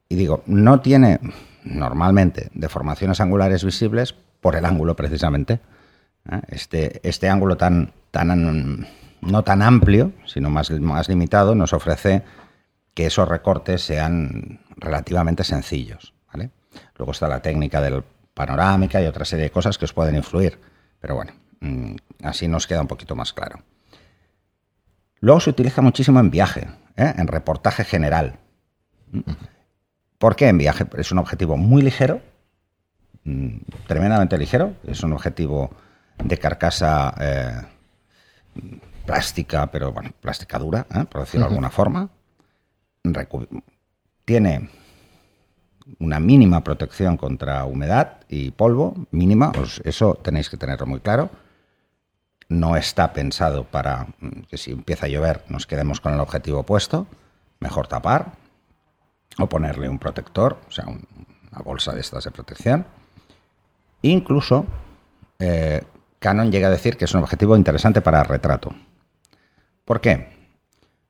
Y 0.09 0.17
digo, 0.17 0.43
no 0.47 0.81
tiene 0.81 1.21
normalmente 1.65 2.51
deformaciones 2.55 3.21
angulares 3.21 3.63
visibles 3.63 4.15
por 4.41 4.57
el 4.57 4.65
ángulo 4.65 4.97
precisamente. 4.97 5.61
¿Eh? 6.31 6.41
Este, 6.49 7.01
este 7.09 7.29
ángulo 7.29 7.57
tan, 7.57 7.93
tan, 8.11 8.87
no 9.21 9.43
tan 9.43 9.63
amplio, 9.63 10.13
sino 10.27 10.51
más, 10.51 10.71
más 10.71 11.09
limitado, 11.09 11.55
nos 11.55 11.73
ofrece 11.73 12.23
que 12.95 13.07
esos 13.07 13.29
recortes 13.29 13.83
sean 13.83 14.61
relativamente 14.77 15.45
sencillos. 15.45 16.15
¿vale? 16.33 16.51
Luego 16.97 17.13
está 17.13 17.29
la 17.29 17.43
técnica 17.43 17.81
del 17.81 18.05
panorámica 18.35 19.01
y 19.01 19.07
otra 19.07 19.25
serie 19.25 19.45
de 19.45 19.51
cosas 19.51 19.79
que 19.79 19.85
os 19.85 19.93
pueden 19.93 20.17
influir. 20.17 20.59
Pero 21.01 21.15
bueno, 21.15 21.33
mm, 21.61 21.95
así 22.23 22.49
nos 22.49 22.67
queda 22.67 22.81
un 22.81 22.89
poquito 22.89 23.15
más 23.15 23.33
claro. 23.33 23.61
Luego 25.21 25.41
se 25.41 25.51
utiliza 25.51 25.83
muchísimo 25.83 26.21
en 26.21 26.31
viaje. 26.31 26.69
¿eh? 26.97 27.15
en 27.17 27.27
reportaje 27.27 27.85
general. 27.85 28.39
¿Por 30.19 30.37
qué 30.37 30.49
en 30.49 30.59
viaje? 30.59 30.87
Es 30.97 31.13
un 31.13 31.19
objetivo 31.19 31.57
muy 31.57 31.83
ligero, 31.83 32.21
mm, 33.25 33.57
tremendamente 33.87 34.39
ligero, 34.39 34.75
es 34.87 35.03
un 35.03 35.13
objetivo 35.13 35.71
de 36.23 36.39
carcasa 36.39 37.15
eh, 37.21 37.63
plástica, 39.07 39.71
pero 39.71 39.93
bueno, 39.93 40.11
plástica 40.21 40.59
dura, 40.59 40.87
¿eh? 40.95 41.05
por 41.09 41.23
decirlo 41.23 41.47
de 41.47 41.51
alguna 41.51 41.71
forma. 41.71 42.09
tiene 44.25 44.71
una 45.99 46.19
mínima 46.19 46.65
protección 46.65 47.17
contra 47.17 47.65
humedad 47.65 48.21
y 48.29 48.51
polvo, 48.53 49.07
mínima, 49.11 49.53
eso 49.85 50.15
tenéis 50.15 50.49
que 50.49 50.57
tenerlo 50.57 50.87
muy 50.87 51.01
claro 51.01 51.31
no 52.49 52.77
está 52.77 53.13
pensado 53.13 53.65
para 53.65 54.07
que 54.49 54.59
si 54.59 54.73
empieza 54.73 55.07
a 55.07 55.09
llover 55.09 55.45
nos 55.49 55.67
quedemos 55.67 56.01
con 56.01 56.15
el 56.15 56.21
objetivo 56.21 56.63
puesto, 56.63 57.07
mejor 57.61 57.87
tapar 57.87 58.33
o 59.39 59.49
ponerle 59.49 59.89
un 59.89 59.99
protector, 59.99 60.59
o 60.69 60.71
sea, 60.71 60.87
una 60.87 61.63
bolsa 61.65 61.93
de 61.93 62.01
estas 62.01 62.25
de 62.25 62.31
protección. 62.31 62.87
Incluso 64.03 64.67
eh, 65.39 65.83
Canon 66.25 66.51
llega 66.51 66.69
a 66.69 66.71
decir 66.71 66.97
que 66.97 67.05
es 67.05 67.13
un 67.13 67.23
objetivo 67.23 67.55
interesante 67.55 68.01
para 68.01 68.23
retrato. 68.23 68.75
¿Por 69.85 70.01
qué? 70.01 70.33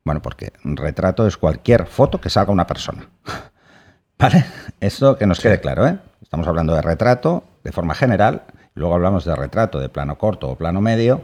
Bueno, 0.05 0.21
porque 0.21 0.53
un 0.65 0.77
retrato 0.77 1.25
es 1.29 1.37
cualquier 1.37 1.87
foto 1.87 2.21
que 2.21 2.31
salga 2.31 2.53
una 2.53 2.67
persona. 2.67 3.09
¿Vale? 4.19 4.45
Eso 4.81 5.17
que 5.17 5.29
nos 5.29 5.39
quede 5.39 5.61
claro, 5.61 5.87
¿eh? 5.87 6.01
Estamos 6.21 6.49
hablando 6.49 6.75
de 6.75 6.83
retrato 6.83 7.45
de 7.63 7.71
forma 7.71 7.95
general 7.95 8.43
Luego 8.75 8.97
hablamos 8.97 9.25
de 9.25 9.37
retrato 9.37 9.79
de 9.79 9.89
plano 9.89 10.19
corto 10.19 10.51
o 10.51 10.57
plano 10.57 10.81
medio, 10.81 11.23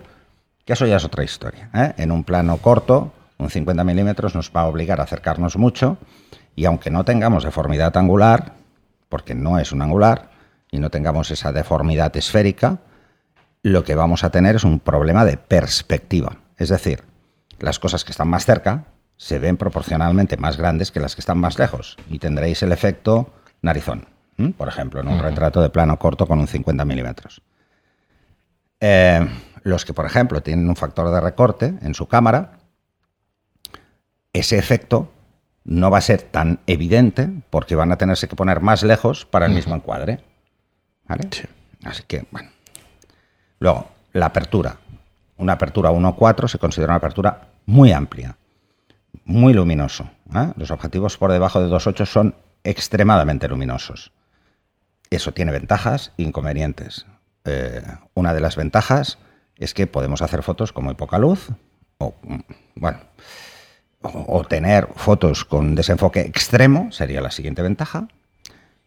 que 0.65 0.75
eso 0.75 0.87
ya 0.87 0.99
es 0.99 1.05
otra 1.05 1.25
historia. 1.25 1.69
¿eh? 1.75 1.95
En 1.97 2.13
un 2.13 2.23
plano 2.23 2.59
corto, 2.59 3.13
un 3.39 3.51
50 3.51 3.83
milímetros 3.83 4.37
nos 4.37 4.53
va 4.55 4.61
a 4.61 4.67
obligar 4.67 5.01
a 5.01 5.03
acercarnos 5.03 5.57
mucho 5.57 5.99
y 6.55 6.65
aunque 6.67 6.93
no 6.93 7.05
tengamos 7.05 7.43
deformidad 7.43 7.97
angular, 7.97 8.53
porque 9.09 9.35
no 9.35 9.59
es 9.59 9.73
un 9.73 9.83
angular, 9.83 10.31
y 10.71 10.79
no 10.79 10.91
tengamos 10.91 11.33
esa 11.33 11.51
deformidad 11.51 12.17
esférica, 12.17 12.79
lo 13.63 13.85
que 13.85 13.95
vamos 13.95 14.25
a 14.25 14.31
tener 14.31 14.57
es 14.57 14.65
un 14.65 14.81
problema 14.81 15.25
de 15.25 15.37
perspectiva. 15.37 16.39
Es 16.57 16.69
decir, 16.69 17.05
las 17.59 17.79
cosas 17.79 18.05
que 18.05 18.13
están 18.13 18.29
más 18.29 18.47
cerca 18.47 18.87
se 19.17 19.39
ven 19.39 19.57
proporcionalmente 19.57 20.37
más 20.37 20.57
grandes 20.57 20.91
que 20.91 21.01
las 21.01 21.15
que 21.15 21.21
están 21.21 21.39
más 21.39 21.59
lejos 21.59 21.97
y 22.09 22.19
tendréis 22.19 22.63
el 22.63 22.73
efecto 22.73 23.33
narizón 23.61 24.07
por 24.57 24.69
ejemplo, 24.69 25.01
en 25.01 25.09
un 25.09 25.19
retrato 25.19 25.61
de 25.61 25.71
plano 25.71 25.99
corto 25.99 26.27
con 26.27 26.39
un 26.39 26.49
50 26.49 26.85
milímetros. 26.85 27.43
Eh, 28.81 29.27
los 29.63 29.85
que, 29.85 29.93
por 29.93 30.07
ejemplo, 30.07 30.43
tienen 30.43 30.69
un 30.69 30.77
factor 30.77 31.11
de 31.11 31.21
recorte 31.21 31.75
en 31.83 31.95
su 31.95 32.07
cámara, 32.07 32.53
ese 34.33 34.59
efecto 34.59 35.13
no 35.65 35.91
va 35.91 35.99
a 35.99 36.03
ser 36.03 36.23
tan 36.23 36.61
evidente 36.67 37.29
porque 37.51 37.75
van 37.75 37.93
a 37.93 37.99
tenerse 37.99 38.29
que 38.29 38.37
poner 38.37 38.61
más 38.61 38.83
lejos 38.83 39.27
para 39.27 39.47
el 39.47 39.53
mismo 39.53 39.75
encuadre. 39.75 40.21
Así 41.85 42.03
que, 42.07 42.25
bueno. 42.31 42.49
Luego, 43.61 43.89
la 44.13 44.27
apertura. 44.27 44.79
Una 45.37 45.53
apertura 45.53 45.91
1.4 45.91 46.49
se 46.49 46.59
considera 46.59 46.93
una 46.93 46.99
apertura 46.99 47.49
muy 47.67 47.93
amplia, 47.93 48.37
muy 49.25 49.53
luminoso. 49.53 50.11
¿eh? 50.35 50.53
Los 50.57 50.71
objetivos 50.71 51.17
por 51.17 51.31
debajo 51.31 51.61
de 51.61 51.69
2.8 51.69 52.07
son 52.07 52.35
extremadamente 52.65 53.49
luminosos. 53.49 54.13
Eso 55.11 55.33
tiene 55.33 55.53
ventajas 55.53 56.13
e 56.19 56.23
inconvenientes. 56.23 57.07
Eh, 57.45 57.83
una 58.15 58.35
de 58.35 58.41
las 58.41 58.57
ventajas 58.57 59.19
es 59.57 59.75
que 59.75 59.87
podemos 59.87 60.23
hacer 60.23 60.43
fotos 60.43 60.73
con 60.73 60.85
muy 60.85 60.95
poca 60.95 61.19
luz, 61.19 61.49
o, 61.99 62.15
bueno, 62.75 62.99
o, 64.01 64.43
tener 64.45 64.89
fotos 64.97 65.45
con 65.45 65.75
desenfoque 65.75 66.21
extremo, 66.21 66.91
sería 66.93 67.21
la 67.21 67.31
siguiente 67.31 67.61
ventaja. 67.61 68.09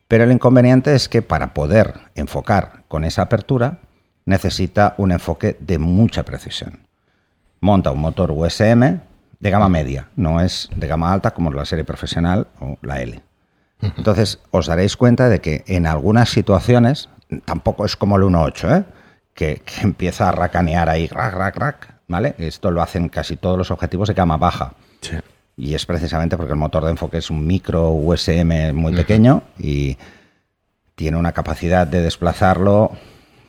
Pero 0.08 0.24
el 0.24 0.32
inconveniente 0.32 0.96
es 0.96 1.10
que 1.10 1.22
para 1.22 1.54
poder 1.54 1.94
enfocar 2.16 2.84
con 2.88 3.04
esa 3.04 3.24
apertura 3.24 3.80
necesita 4.26 4.96
un 4.98 5.12
enfoque 5.12 5.58
de 5.60 5.80
mucha 5.80 6.24
precisión. 6.24 6.88
Monta 7.60 7.92
un 7.92 8.00
motor 8.00 8.32
USM 8.32 9.00
de 9.40 9.50
gama 9.50 9.70
media, 9.70 10.10
no 10.16 10.42
es 10.42 10.70
de 10.76 10.88
gama 10.88 11.12
alta 11.12 11.32
como 11.32 11.52
la 11.52 11.66
serie 11.66 11.84
profesional 11.84 12.48
o 12.60 12.78
la 12.82 13.02
L. 13.02 13.22
Entonces, 13.98 14.40
os 14.52 14.68
daréis 14.68 14.96
cuenta 14.96 15.28
de 15.28 15.42
que 15.42 15.64
en 15.68 15.86
algunas 15.86 16.30
situaciones, 16.30 17.10
tampoco 17.44 17.86
es 17.86 17.98
como 17.98 18.16
el 18.16 18.24
1.8, 18.24 18.78
¿eh? 18.78 18.86
que, 19.34 19.62
empieza 19.82 20.30
a 20.30 20.32
racanear 20.32 20.90
ahí, 20.90 21.08
rac, 21.08 21.34
rac, 21.34 21.58
rac, 21.58 21.96
¿vale? 22.08 22.36
Esto 22.38 22.72
lo 22.72 22.82
hacen 22.82 23.10
casi 23.10 23.36
todos 23.36 23.58
los 23.58 23.72
objetivos 23.72 24.08
de 24.08 24.14
gama 24.14 24.38
baja. 24.38 24.74
y 25.58 25.74
es 25.74 25.86
precisamente 25.86 26.38
porque 26.38 26.54
el 26.54 26.60
motor 26.60 26.86
de 26.86 26.92
enfoque 26.92 27.18
es 27.18 27.30
un 27.30 27.46
micro 27.46 27.90
USM 27.90 28.74
muy 28.74 28.96
pequeño 28.96 29.44
y 29.60 29.98
tiene 30.96 31.18
una 31.18 31.32
capacidad 31.34 31.86
de 31.86 32.02
desplazarlo 32.02 32.92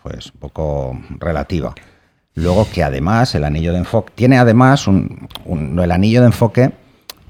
pues 0.04 0.26
un 0.26 0.38
poco 0.38 1.00
relativa. 1.18 1.74
Luego 2.34 2.68
que 2.70 2.82
además 2.84 3.34
el 3.34 3.42
anillo 3.42 3.72
de 3.72 3.78
enfoque 3.78 4.12
tiene 4.14 4.38
además 4.38 4.86
un, 4.86 5.28
el 5.82 5.90
anillo 5.90 6.20
de 6.20 6.26
enfoque 6.26 6.72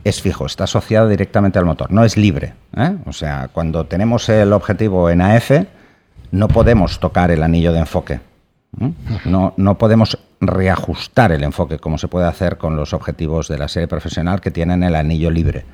es 0.03 0.21
fijo, 0.21 0.45
está 0.45 0.65
asociado 0.65 1.09
directamente 1.09 1.59
al 1.59 1.65
motor, 1.65 1.93
no 1.93 2.05
es 2.05 2.17
libre. 2.17 2.55
¿eh? 2.77 2.97
O 3.07 3.13
sea, 3.13 3.49
cuando 3.53 3.87
tenemos 3.87 4.29
el 4.29 4.53
objetivo 4.53 5.09
en 5.09 5.23
AF, 5.23 5.53
no 6.33 6.49
podemos 6.49 6.99
tocar 6.99 7.31
el 7.31 7.43
anillo 7.43 7.73
de 7.73 7.79
enfoque. 7.79 8.21
No, 9.25 9.55
no 9.57 9.79
podemos 9.79 10.19
reajustar 10.41 11.31
el 11.31 11.45
enfoque 11.45 11.79
como 11.79 11.97
se 11.97 12.09
puede 12.09 12.27
hacer 12.27 12.59
con 12.59 12.75
los 12.75 12.93
objetivos 12.93 13.47
de 13.47 13.57
la 13.57 13.69
serie 13.69 13.87
profesional 13.87 14.41
que 14.41 14.51
tienen 14.51 14.83
el 14.83 14.97
anillo 14.97 15.31
libre. 15.31 15.65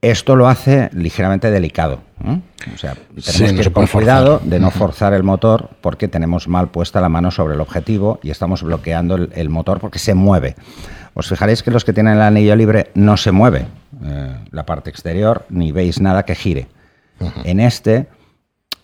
Esto 0.00 0.36
lo 0.36 0.46
hace 0.48 0.90
ligeramente 0.92 1.50
delicado. 1.50 2.00
O 2.72 2.78
sea, 2.78 2.94
tenemos 2.94 3.52
que 3.52 3.68
ir 3.68 3.72
con 3.72 3.86
cuidado 3.88 4.40
de 4.44 4.60
no 4.60 4.70
forzar 4.70 5.12
el 5.12 5.24
motor 5.24 5.70
porque 5.80 6.06
tenemos 6.06 6.46
mal 6.46 6.68
puesta 6.68 7.00
la 7.00 7.08
mano 7.08 7.30
sobre 7.30 7.54
el 7.54 7.60
objetivo 7.60 8.20
y 8.22 8.30
estamos 8.30 8.62
bloqueando 8.62 9.16
el, 9.16 9.48
motor 9.48 9.80
porque 9.80 9.98
se 9.98 10.14
mueve. 10.14 10.54
Os 11.14 11.28
fijaréis 11.28 11.64
que 11.64 11.72
los 11.72 11.84
que 11.84 11.92
tienen 11.92 12.14
el 12.14 12.22
anillo 12.22 12.54
libre 12.54 12.92
no 12.94 13.16
se 13.16 13.32
mueve 13.32 13.66
eh, 14.04 14.36
la 14.52 14.64
parte 14.64 14.90
exterior 14.90 15.46
ni 15.48 15.72
veis 15.72 16.00
nada 16.00 16.24
que 16.24 16.36
gire. 16.36 16.68
En 17.42 17.58
este, 17.58 18.06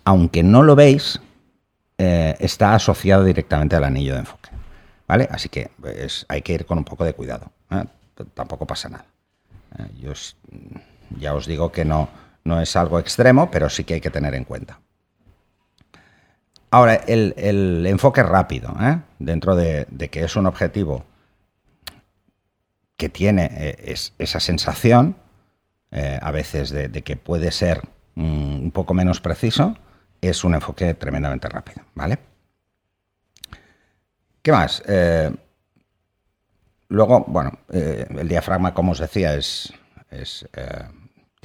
aunque 0.03 0.43
no 0.43 0.63
lo 0.63 0.75
veis, 0.75 1.21
eh, 1.97 2.35
está 2.39 2.75
asociado 2.75 3.23
directamente 3.23 3.77
al 3.77 3.85
anillo 3.85 4.13
de 4.13 4.19
enfoque. 4.19 4.49
¿Vale? 5.07 5.29
Así 5.31 5.47
que 5.47 5.71
pues, 5.79 6.25
hay 6.27 6.41
que 6.41 6.53
ir 6.53 6.65
con 6.65 6.77
un 6.77 6.83
poco 6.83 7.05
de 7.05 7.13
cuidado. 7.13 7.51
¿eh? 7.71 7.85
Tampoco 8.33 8.65
pasa 8.65 8.89
nada. 8.89 9.05
yo 9.97 10.11
ya 11.19 11.33
os 11.33 11.45
digo 11.45 11.71
que 11.71 11.85
no, 11.85 12.09
no 12.45 12.61
es 12.61 12.75
algo 12.75 12.99
extremo, 12.99 13.49
pero 13.51 13.69
sí 13.69 13.83
que 13.83 13.95
hay 13.95 14.01
que 14.01 14.11
tener 14.11 14.35
en 14.35 14.45
cuenta. 14.45 14.79
Ahora, 16.75 16.95
el, 16.95 17.85
enfoque 17.85 18.21
rápido, 18.21 18.75
¿eh? 18.81 18.99
dentro 19.19 19.55
de, 19.55 19.87
que 20.11 20.23
es 20.23 20.35
un 20.35 20.45
objetivo 20.45 21.05
que 22.97 23.09
tiene 23.09 23.49
eh, 23.51 23.95
esa 24.17 24.39
sensación, 24.39 25.15
eh, 25.91 26.19
a 26.21 26.31
veces 26.31 26.71
de, 26.71 26.89
que 27.01 27.15
puede 27.15 27.51
ser 27.51 27.81
mm, 28.15 28.63
un 28.63 28.71
poco 28.71 28.93
menos 28.93 29.21
preciso, 29.21 29.77
es 30.21 30.43
un 30.43 30.53
enfoque 30.53 30.93
tremendamente 30.95 31.47
rápido, 31.47 31.83
¿vale? 31.93 32.19
¿Qué 34.41 34.51
más? 34.51 34.83
luego, 36.89 37.25
bueno, 37.27 37.59
el 37.69 38.27
diafragma, 38.27 38.73
como 38.73 38.91
os 38.91 38.99
decía, 38.99 39.33
es, 39.33 39.73
es 40.21 40.47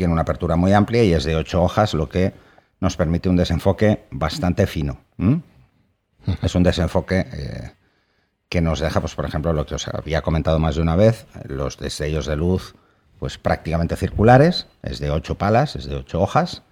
tiene 0.00 0.14
una 0.14 0.22
apertura 0.22 0.56
muy 0.56 0.72
amplia 0.72 1.04
y 1.04 1.12
es 1.12 1.24
de 1.24 1.36
ocho 1.36 1.62
hojas, 1.62 1.92
lo 1.92 2.08
que 2.08 2.32
nos 2.80 2.96
permite 2.96 3.28
un 3.28 3.36
desenfoque 3.36 4.06
bastante 4.10 4.66
fino. 4.66 4.98
Es 6.42 6.54
un 6.54 6.62
desenfoque 6.62 7.26
eh, 7.32 7.72
que 8.48 8.60
nos 8.60 8.80
deja, 8.80 9.00
pues, 9.00 9.14
por 9.14 9.24
ejemplo, 9.24 9.52
lo 9.52 9.64
que 9.64 9.74
os 9.74 9.88
había 9.88 10.22
comentado 10.22 10.58
más 10.58 10.76
de 10.76 10.82
una 10.82 10.96
vez, 10.96 11.26
los 11.44 11.78
destellos 11.78 12.26
de 12.26 12.36
luz 12.36 12.74
pues 13.18 13.36
prácticamente 13.36 13.96
circulares, 13.96 14.66
es 14.82 14.98
de 15.00 15.10
ocho 15.10 15.36
palas, 15.36 15.76
es 15.76 15.84
de 15.84 15.96
ocho 15.96 16.20
hojas, 16.22 16.62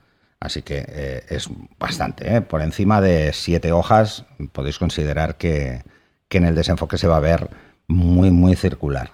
así 0.41 0.63
que 0.63 0.85
eh, 0.89 1.25
es 1.29 1.51
bastante. 1.79 2.37
¿eh? 2.37 2.41
Por 2.41 2.63
encima 2.63 3.03
de 3.03 3.35
siete 3.35 3.73
hojas 3.73 4.25
podéis 4.53 4.79
considerar 4.79 5.37
que, 5.37 5.83
que, 6.31 6.39
en 6.39 6.45
el 6.45 6.55
desenfoque 6.55 6.97
se 6.97 7.09
va 7.09 7.19
a 7.19 7.21
ver 7.21 7.51
muy, 7.89 8.31
muy 8.31 8.55
circular. 8.55 9.11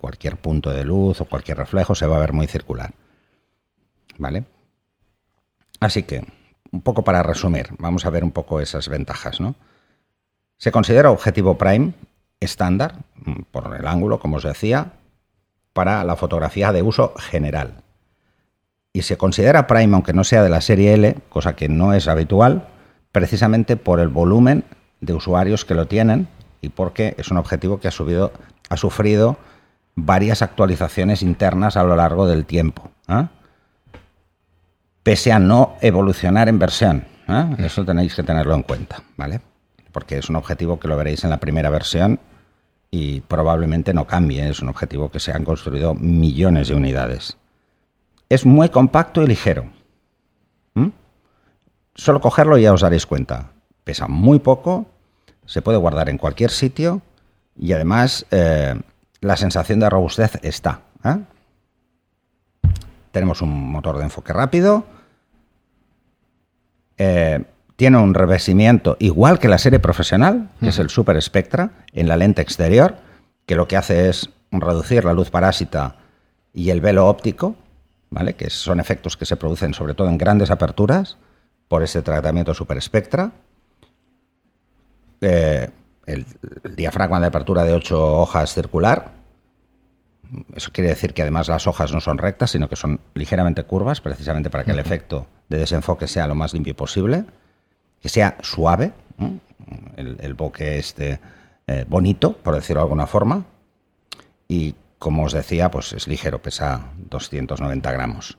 Cualquier 0.00 0.36
punto 0.36 0.70
de 0.70 0.84
luz 0.84 1.20
o 1.20 1.24
cualquier 1.24 1.58
reflejo 1.58 1.94
se 1.94 2.06
va 2.06 2.16
a 2.16 2.20
ver 2.20 2.32
muy 2.32 2.46
circular. 2.46 2.92
¿vale? 4.18 4.44
Así 5.80 6.02
que, 6.02 6.24
un 6.70 6.82
poco 6.82 7.02
para 7.02 7.22
resumir, 7.22 7.68
vamos 7.78 8.04
a 8.04 8.10
ver 8.10 8.24
un 8.24 8.32
poco 8.32 8.60
esas 8.60 8.88
ventajas, 8.88 9.40
¿no? 9.40 9.54
Se 10.58 10.72
considera 10.72 11.10
objetivo 11.10 11.56
prime 11.56 11.94
estándar, 12.40 13.04
mm, 13.24 13.42
por 13.50 13.74
el 13.74 13.86
ángulo, 13.86 14.18
como 14.18 14.36
os 14.36 14.42
decía, 14.42 14.92
para 15.72 16.04
la 16.04 16.16
fotografía 16.16 16.72
de 16.72 16.82
uso 16.82 17.14
general. 17.16 17.82
Y 18.92 19.02
se 19.02 19.16
considera 19.16 19.66
prime, 19.66 19.94
aunque 19.94 20.12
no 20.12 20.24
sea 20.24 20.42
de 20.42 20.48
la 20.48 20.60
serie 20.60 20.94
L, 20.94 21.16
cosa 21.28 21.54
que 21.54 21.68
no 21.68 21.94
es 21.94 22.08
habitual, 22.08 22.68
precisamente 23.12 23.76
por 23.76 24.00
el 24.00 24.08
volumen 24.08 24.64
de 25.00 25.14
usuarios 25.14 25.64
que 25.64 25.74
lo 25.74 25.86
tienen 25.86 26.28
y 26.60 26.70
porque 26.70 27.14
es 27.18 27.30
un 27.30 27.36
objetivo 27.36 27.80
que 27.80 27.88
ha, 27.88 27.92
subido, 27.92 28.32
ha 28.68 28.76
sufrido 28.76 29.36
varias 29.94 30.42
actualizaciones 30.42 31.22
internas 31.22 31.76
a 31.76 31.84
lo 31.84 31.96
largo 31.96 32.26
del 32.26 32.44
tiempo. 32.44 32.90
¿eh? 33.08 33.26
pese 35.08 35.32
a 35.32 35.38
no 35.38 35.76
evolucionar 35.80 36.50
en 36.50 36.58
versión. 36.58 37.06
¿eh? 37.28 37.56
Eso 37.60 37.82
tenéis 37.82 38.14
que 38.14 38.22
tenerlo 38.22 38.54
en 38.54 38.62
cuenta, 38.62 39.02
¿vale? 39.16 39.40
Porque 39.90 40.18
es 40.18 40.28
un 40.28 40.36
objetivo 40.36 40.78
que 40.78 40.86
lo 40.86 40.98
veréis 40.98 41.24
en 41.24 41.30
la 41.30 41.40
primera 41.40 41.70
versión 41.70 42.20
y 42.90 43.20
probablemente 43.22 43.94
no 43.94 44.06
cambie. 44.06 44.46
Es 44.46 44.60
un 44.60 44.68
objetivo 44.68 45.10
que 45.10 45.18
se 45.18 45.32
han 45.32 45.46
construido 45.46 45.94
millones 45.94 46.68
de 46.68 46.74
unidades. 46.74 47.38
Es 48.28 48.44
muy 48.44 48.68
compacto 48.68 49.22
y 49.22 49.28
ligero. 49.28 49.64
Solo 51.94 52.20
cogerlo 52.20 52.58
y 52.58 52.62
ya 52.64 52.74
os 52.74 52.82
daréis 52.82 53.06
cuenta. 53.06 53.52
Pesa 53.84 54.08
muy 54.08 54.40
poco, 54.40 54.88
se 55.48 55.62
puede 55.62 55.78
guardar 55.78 56.10
en 56.10 56.18
cualquier 56.18 56.50
sitio 56.50 57.00
y 57.58 57.72
además 57.72 58.26
eh, 58.30 58.78
la 59.20 59.36
sensación 59.36 59.80
de 59.80 59.88
robustez 59.88 60.38
está. 60.42 60.82
¿eh? 61.02 61.16
Tenemos 63.10 63.40
un 63.40 63.70
motor 63.70 63.96
de 63.96 64.04
enfoque 64.04 64.34
rápido, 64.34 64.84
eh, 66.98 67.42
tiene 67.76 67.96
un 67.96 68.12
revestimiento 68.12 68.98
igual 69.00 69.38
que 69.38 69.48
la 69.48 69.56
serie 69.56 69.78
profesional, 69.78 70.50
que 70.60 70.68
es 70.68 70.78
el 70.78 70.90
Super 70.90 71.20
Spectra, 71.22 71.70
en 71.94 72.08
la 72.08 72.18
lente 72.18 72.42
exterior, 72.42 72.96
que 73.46 73.56
lo 73.56 73.66
que 73.66 73.78
hace 73.78 74.10
es 74.10 74.28
reducir 74.50 75.06
la 75.06 75.14
luz 75.14 75.30
parásita 75.30 75.96
y 76.52 76.68
el 76.68 76.82
velo 76.82 77.08
óptico, 77.08 77.56
¿vale? 78.10 78.34
que 78.34 78.50
son 78.50 78.80
efectos 78.80 79.16
que 79.16 79.24
se 79.24 79.36
producen 79.36 79.72
sobre 79.72 79.94
todo 79.94 80.10
en 80.10 80.18
grandes 80.18 80.50
aperturas 80.50 81.16
por 81.68 81.82
ese 81.82 82.02
tratamiento 82.02 82.52
Super 82.52 82.82
Spectra. 82.82 83.32
Eh, 85.20 85.68
el, 86.06 86.26
diafragma 86.76 87.20
de 87.20 87.26
apertura 87.26 87.64
de 87.64 87.72
8 87.72 88.16
hojas 88.18 88.54
circular. 88.54 89.12
Eso 90.54 90.70
quiere 90.72 90.90
decir 90.90 91.14
que 91.14 91.22
además 91.22 91.48
las 91.48 91.66
hojas 91.66 91.92
no 91.92 92.00
son 92.00 92.18
rectas, 92.18 92.50
sino 92.50 92.68
que 92.68 92.76
son 92.76 93.00
ligeramente 93.14 93.64
curvas, 93.64 94.00
precisamente 94.00 94.50
para 94.50 94.64
que 94.64 94.72
el 94.72 94.78
efecto 94.78 95.26
de 95.48 95.58
desenfoque 95.58 96.06
sea 96.06 96.26
lo 96.26 96.34
más 96.34 96.52
limpio 96.52 96.76
posible, 96.76 97.24
que 98.00 98.08
sea 98.08 98.36
suave, 98.42 98.92
el, 99.96 100.16
el, 100.20 100.34
bokeh 100.34 100.78
este 100.78 101.20
eh, 101.66 101.84
bonito, 101.88 102.34
por 102.34 102.54
decirlo 102.54 102.80
de 102.80 102.84
alguna 102.84 103.06
forma, 103.06 103.44
y 104.46 104.74
como 104.98 105.24
os 105.24 105.32
decía, 105.32 105.70
pues 105.70 105.92
es 105.92 106.08
ligero, 106.08 106.42
pesa 106.42 106.90
290 107.10 107.92
gramos. 107.92 108.38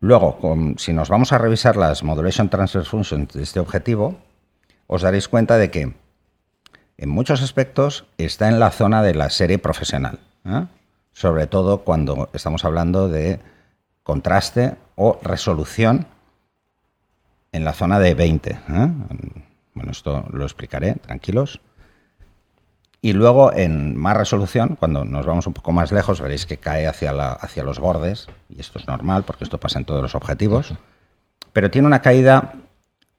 Luego, 0.00 0.38
si 0.76 0.92
nos 0.92 1.08
vamos 1.08 1.32
a 1.32 1.38
revisar 1.38 1.76
las 1.76 2.02
Modulation 2.02 2.48
Transfer 2.48 2.84
Functions 2.84 3.32
de 3.32 3.42
este 3.42 3.60
objetivo, 3.60 4.18
os 4.86 5.02
daréis 5.02 5.28
cuenta 5.28 5.58
de 5.58 5.70
que 5.70 5.94
en 6.98 7.08
muchos 7.08 7.42
aspectos 7.42 8.06
está 8.18 8.48
en 8.48 8.58
la 8.58 8.70
zona 8.70 9.02
de 9.02 9.14
la 9.14 9.30
serie 9.30 9.58
profesional, 9.58 10.20
¿eh? 10.44 10.66
sobre 11.12 11.46
todo 11.46 11.78
cuando 11.78 12.30
estamos 12.32 12.64
hablando 12.64 13.08
de 13.08 13.40
contraste 14.02 14.76
o 14.94 15.18
resolución 15.22 16.06
en 17.52 17.64
la 17.64 17.72
zona 17.72 17.98
de 17.98 18.14
20. 18.14 18.50
¿eh? 18.50 18.58
Bueno, 19.74 19.90
esto 19.90 20.26
lo 20.30 20.44
explicaré, 20.44 20.94
tranquilos. 20.94 21.60
Y 23.02 23.12
luego 23.12 23.52
en 23.52 23.96
más 23.96 24.16
resolución, 24.16 24.76
cuando 24.76 25.04
nos 25.04 25.26
vamos 25.26 25.46
un 25.46 25.52
poco 25.52 25.70
más 25.72 25.92
lejos, 25.92 26.20
veréis 26.20 26.46
que 26.46 26.56
cae 26.56 26.86
hacia, 26.86 27.10
hacia 27.32 27.62
los 27.62 27.78
bordes, 27.78 28.26
y 28.48 28.60
esto 28.60 28.78
es 28.78 28.86
normal 28.86 29.24
porque 29.24 29.44
esto 29.44 29.58
pasa 29.58 29.78
en 29.78 29.84
todos 29.84 30.02
los 30.02 30.14
objetivos, 30.14 30.74
pero 31.52 31.70
tiene 31.70 31.86
una 31.86 32.02
caída 32.02 32.54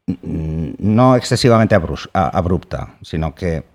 no 0.08 1.16
excesivamente 1.16 1.76
abrupta, 2.14 2.96
sino 3.02 3.36
que 3.36 3.66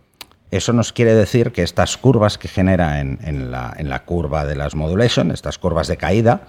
eso 0.50 0.72
nos 0.72 0.92
quiere 0.92 1.14
decir 1.14 1.52
que 1.52 1.62
estas 1.62 1.96
curvas 1.96 2.38
que 2.38 2.48
genera 2.48 3.00
en, 3.00 3.50
la, 3.50 3.74
en 3.76 3.88
la 3.88 4.04
curva 4.04 4.44
de 4.44 4.56
las 4.56 4.74
modulation, 4.74 5.30
estas 5.30 5.58
curvas 5.58 5.88
de 5.88 5.96
caída, 5.96 6.42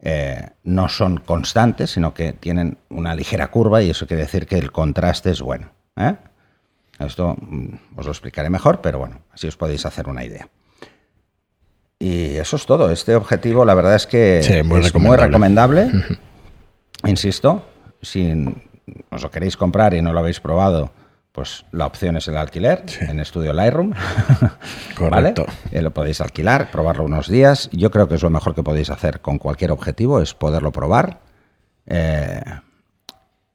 eh, 0.00 0.50
no 0.64 0.88
son 0.88 1.18
constantes, 1.18 1.92
sino 1.92 2.14
que 2.14 2.32
tienen 2.32 2.78
una 2.90 3.14
ligera 3.14 3.48
curva 3.52 3.82
y 3.82 3.90
eso 3.90 4.06
quiere 4.06 4.24
decir 4.24 4.46
que 4.46 4.58
el 4.58 4.72
contraste 4.72 5.30
es 5.30 5.40
bueno. 5.40 5.70
¿eh? 5.96 6.16
Esto 6.98 7.36
mm, 7.40 7.74
os 7.96 8.06
lo 8.06 8.12
explicaré 8.12 8.50
mejor, 8.50 8.80
pero 8.80 8.98
bueno, 8.98 9.20
así 9.32 9.46
os 9.46 9.56
podéis 9.56 9.86
hacer 9.86 10.08
una 10.08 10.24
idea. 10.24 10.48
Y 12.00 12.34
eso 12.36 12.56
es 12.56 12.66
todo. 12.66 12.90
Este 12.90 13.14
objetivo, 13.14 13.64
la 13.64 13.74
verdad 13.74 13.94
es 13.94 14.08
que 14.08 14.40
es 14.40 14.64
muy 14.64 15.16
recomendable. 15.16 15.92
Insisto, 17.06 17.64
si 18.00 18.34
os 19.10 19.22
lo 19.22 19.30
queréis 19.30 19.56
comprar 19.56 19.94
y 19.94 20.02
no 20.02 20.12
lo 20.12 20.18
habéis 20.18 20.40
probado, 20.40 20.92
pues 21.32 21.64
la 21.72 21.86
opción 21.86 22.16
es 22.16 22.28
el 22.28 22.36
alquiler 22.36 22.84
en 23.00 23.18
Estudio 23.18 23.52
Lightroom. 23.52 23.94
Correcto. 24.96 25.46
Eh, 25.70 25.80
lo 25.80 25.90
podéis 25.90 26.20
alquilar, 26.20 26.70
probarlo 26.70 27.04
unos 27.04 27.28
días. 27.28 27.70
Yo 27.72 27.90
creo 27.90 28.06
que 28.06 28.16
es 28.16 28.22
lo 28.22 28.30
mejor 28.30 28.54
que 28.54 28.62
podéis 28.62 28.90
hacer 28.90 29.20
con 29.20 29.38
cualquier 29.38 29.70
objetivo, 29.70 30.20
es 30.20 30.34
poderlo 30.34 30.72
probar. 30.72 31.20
Eh, 31.86 32.42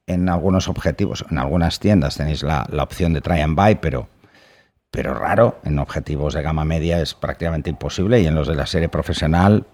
en 0.08 0.28
algunos 0.28 0.68
objetivos, 0.68 1.24
en 1.30 1.38
algunas 1.38 1.78
tiendas 1.78 2.16
tenéis 2.16 2.42
la, 2.42 2.66
opción 2.82 3.12
de 3.12 3.20
try 3.20 3.40
and 3.40 3.54
buy, 3.54 3.76
pero, 3.76 4.08
pero 4.90 5.14
raro. 5.14 5.60
En 5.64 5.78
objetivos 5.78 6.34
de 6.34 6.42
gama 6.42 6.64
media 6.64 7.00
es 7.00 7.14
prácticamente 7.14 7.70
imposible 7.70 8.20
y 8.20 8.26
en 8.26 8.34
los 8.34 8.48
de 8.48 8.56
la 8.56 8.66
serie 8.66 8.88
profesional 8.88 9.66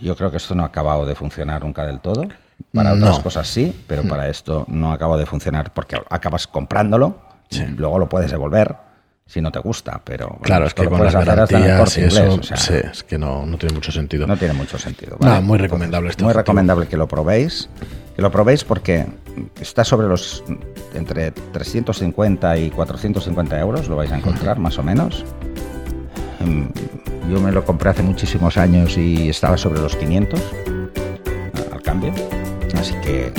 yo 0.00 0.16
creo 0.16 0.30
que 0.30 0.36
esto 0.36 0.54
no 0.54 0.62
ha 0.62 0.66
acabado 0.66 1.06
de 1.06 1.14
funcionar 1.14 1.64
nunca 1.64 1.86
del 1.86 2.00
todo. 2.00 2.28
Para 2.72 2.92
otras 2.92 3.20
cosas 3.20 3.46
sí, 3.46 3.84
pero 3.86 4.04
mm. 4.04 4.08
para 4.08 4.28
esto 4.28 4.64
no 4.68 4.92
acaba 4.92 5.16
de 5.16 5.26
funcionar 5.26 5.72
porque 5.72 6.00
acabas 6.10 6.46
comprándolo, 6.46 7.18
y 7.50 7.60
luego 7.76 7.98
lo 7.98 8.08
puedes 8.08 8.30
devolver 8.30 8.76
si 9.26 9.40
no 9.40 9.50
te 9.50 9.58
gusta, 9.58 10.00
pero 10.04 10.38
claro, 10.42 10.66
es 10.66 10.74
que 10.74 10.86
con 10.86 11.02
las 11.02 11.14
garantías 11.14 11.98
y 11.98 12.02
eso, 12.02 12.40
es 12.92 13.02
que 13.04 13.16
no, 13.16 13.46
no, 13.46 13.56
tiene 13.56 13.74
mucho 13.74 13.90
sentido. 13.90 14.26
No 14.26 14.36
tiene 14.36 14.54
mucho 14.54 14.78
sentido. 14.78 15.16
muy 15.42 15.58
recomendable 15.58 16.10
este 16.10 16.24
Muy 16.24 16.32
recomendable 16.32 16.86
que 16.86 16.96
lo 16.96 17.08
probéis, 17.08 17.68
que 18.14 18.22
lo 18.22 18.30
probéis 18.30 18.64
porque 18.64 19.06
está 19.60 19.82
sobre 19.82 20.08
los 20.08 20.44
entre 20.94 21.30
350 21.30 22.58
y 22.58 22.70
450 22.70 23.58
euros, 23.60 23.88
lo 23.88 23.96
vais 23.96 24.12
a 24.12 24.18
encontrar 24.18 24.58
más 24.58 24.78
o 24.78 24.82
menos. 24.82 25.24
Em, 26.40 26.70
yo 27.30 27.40
me 27.40 27.50
lo 27.50 27.64
compré 27.64 27.90
hace 27.90 28.02
muchísimos 28.02 28.58
años 28.58 28.98
y 28.98 29.30
estaba 29.30 29.56
sobre 29.56 29.80
los 29.80 29.96
500 29.96 30.40
al 31.72 31.82
cambio. 31.82 32.12
Así 32.78 32.94
que 33.02 33.32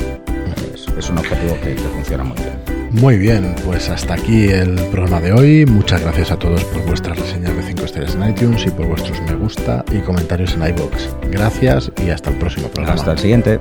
es, 0.97 1.09
un 1.09 1.17
objetivo 1.17 1.57
que, 1.61 1.75
funciona 1.75 2.23
muy 2.23 2.37
bien. 2.37 2.75
Muy 2.91 3.17
bien, 3.17 3.55
pues 3.65 3.89
hasta 3.89 4.13
aquí 4.13 4.47
el 4.47 4.75
programa 4.91 5.19
de 5.19 5.33
hoy. 5.33 5.65
Muchas 5.65 6.01
gracias 6.01 6.31
a 6.31 6.39
todos 6.39 6.63
por 6.65 6.85
vuestras 6.85 7.19
reseñas 7.19 7.55
de 7.55 7.63
5 7.63 7.83
estrellas 7.83 8.15
en 8.15 8.29
iTunes 8.29 8.65
y 8.65 8.71
por 8.71 8.87
vuestros 8.87 9.21
me 9.21 9.35
gusta 9.35 9.83
y 9.91 9.99
comentarios 9.99 10.53
en 10.53 10.67
iBox. 10.67 11.09
Gracias 11.29 11.91
y 12.05 12.09
hasta 12.09 12.29
el 12.29 12.37
próximo 12.37 12.69
programa. 12.69 12.99
Hasta 12.99 13.11
el 13.11 13.19
siguiente. 13.19 13.59